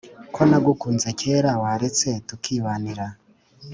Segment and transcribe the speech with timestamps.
[0.33, 3.05] Ko nagukunze kera waretse tukibanira